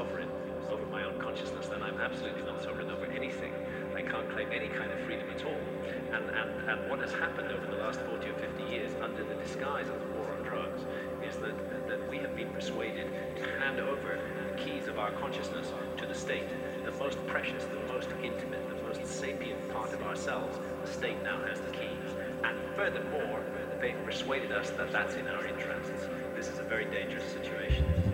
[0.00, 0.30] sovereign
[0.72, 3.52] over my own consciousness, then I'm absolutely not sovereign over anything.
[3.94, 5.60] I can't claim any kind of freedom at all.
[6.14, 9.34] And, and, and what has happened over the last 40 or 50 years under the
[9.34, 10.80] disguise of the war on drugs
[11.26, 11.52] is that,
[11.88, 14.18] that we have been persuaded to hand over
[14.48, 16.48] the keys of our consciousness to the state,
[16.86, 20.56] the most precious, the most intimate, the most sapient part of ourselves.
[20.82, 22.10] The state now has the keys.
[22.42, 23.44] And furthermore,
[23.82, 26.08] they've persuaded us that that's in our interests.
[26.34, 28.09] This is a very dangerous situation.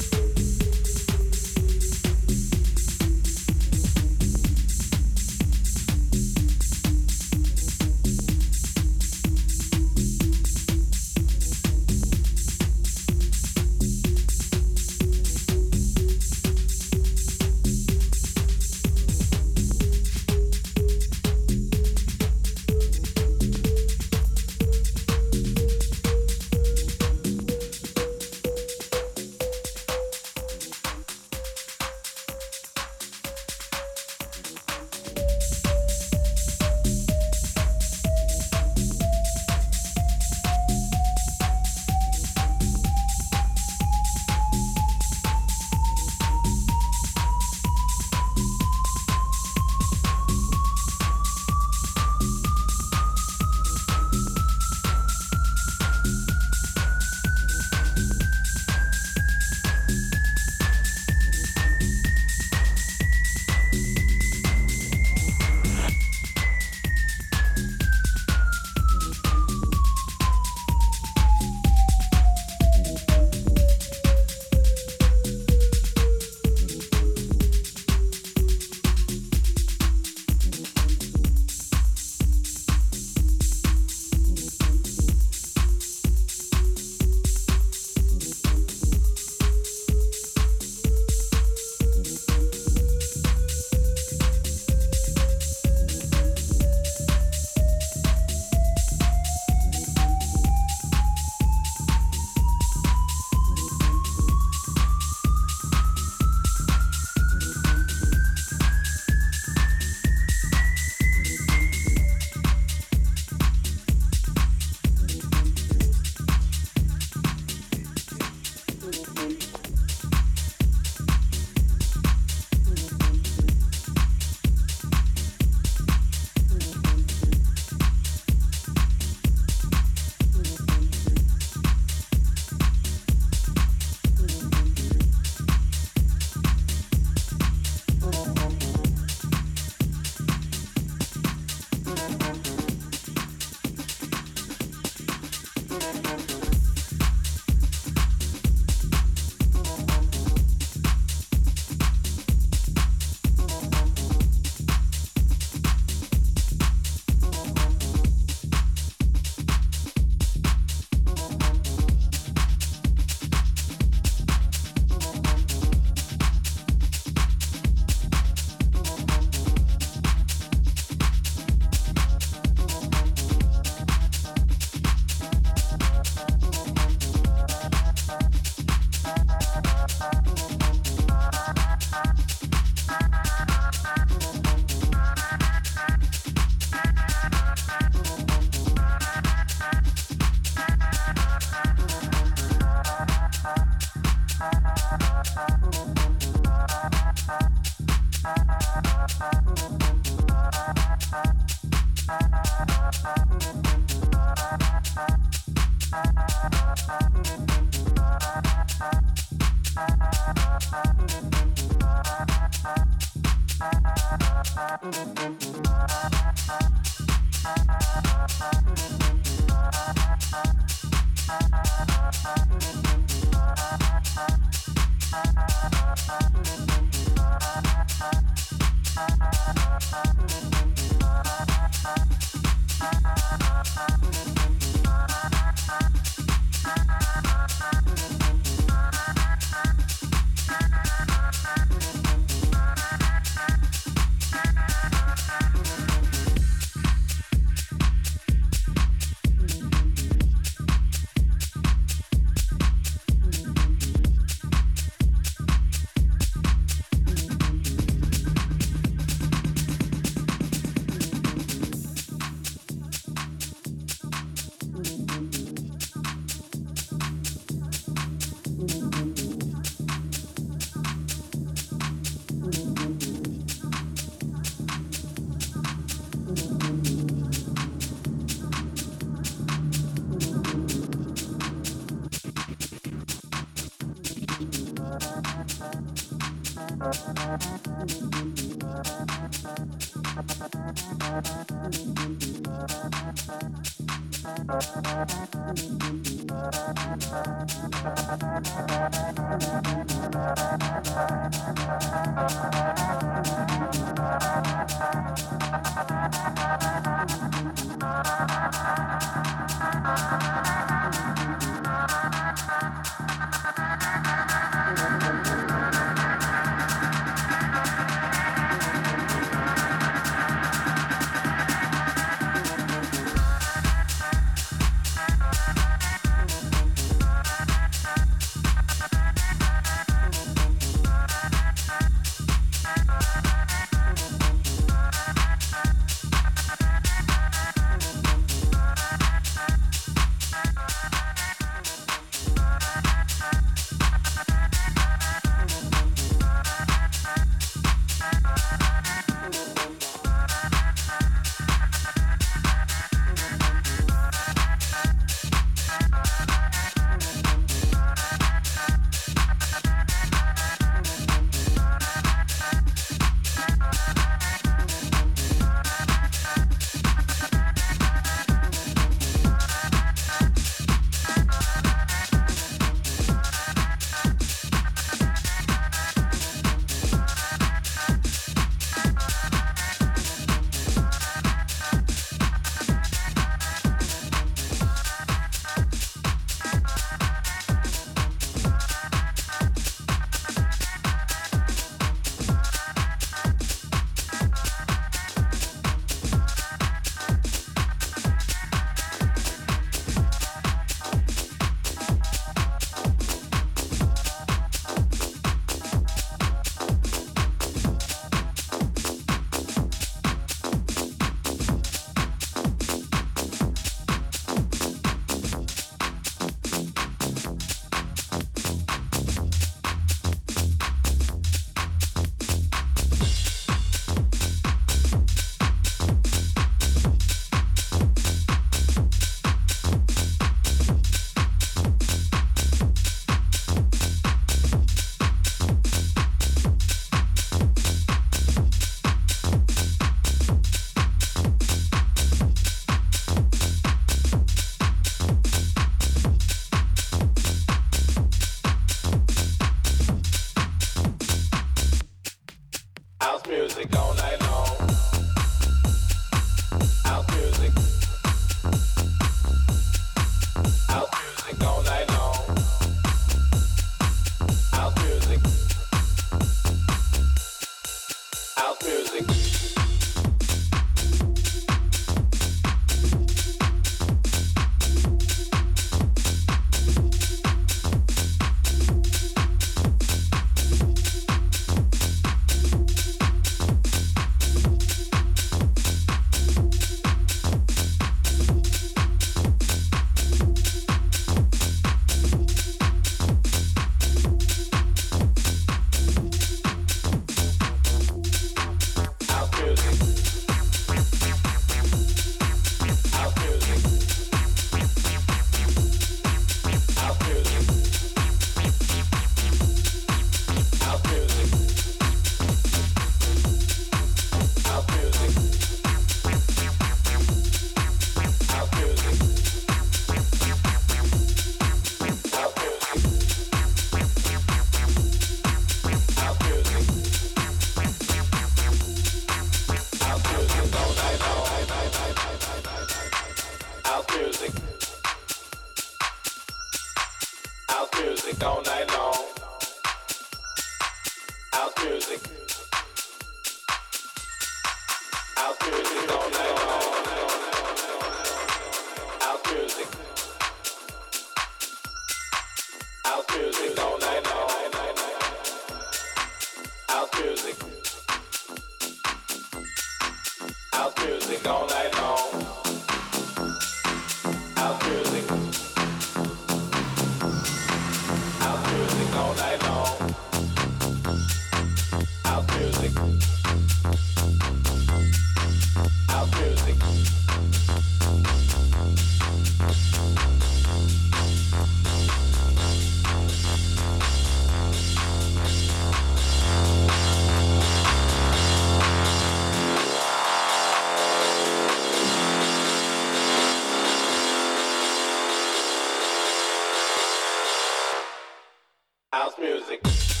[599.11, 600.00] house music.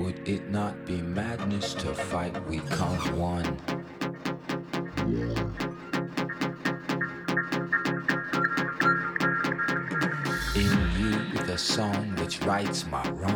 [0.00, 2.32] Would it not be madness to fight?
[2.48, 3.44] We count one.
[10.56, 13.29] In you, the song which rights my wrongs.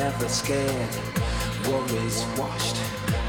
[0.00, 0.94] Never, scared.
[1.68, 2.78] Worries washed,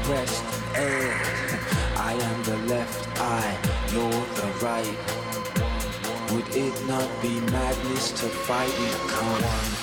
[0.06, 0.42] breast
[0.74, 1.20] aired.
[2.10, 3.54] I am the left eye,
[3.92, 4.98] you're the right.
[6.32, 8.72] Would it not be madness to fight?
[8.72, 9.81] One, one, one,